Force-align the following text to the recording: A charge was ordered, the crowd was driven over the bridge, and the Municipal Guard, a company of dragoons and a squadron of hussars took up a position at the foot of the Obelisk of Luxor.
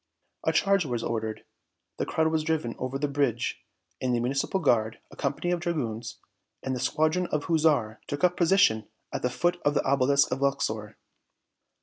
A 0.43 0.51
charge 0.51 0.83
was 0.83 1.03
ordered, 1.03 1.43
the 1.97 2.07
crowd 2.07 2.31
was 2.31 2.43
driven 2.43 2.73
over 2.79 2.97
the 2.97 3.07
bridge, 3.07 3.61
and 4.01 4.15
the 4.15 4.19
Municipal 4.19 4.59
Guard, 4.59 4.97
a 5.11 5.15
company 5.15 5.51
of 5.51 5.59
dragoons 5.59 6.17
and 6.63 6.75
a 6.75 6.79
squadron 6.79 7.27
of 7.27 7.43
hussars 7.43 7.97
took 8.07 8.23
up 8.23 8.33
a 8.33 8.35
position 8.35 8.87
at 9.13 9.21
the 9.21 9.29
foot 9.29 9.61
of 9.63 9.75
the 9.75 9.83
Obelisk 9.85 10.31
of 10.31 10.41
Luxor. 10.41 10.97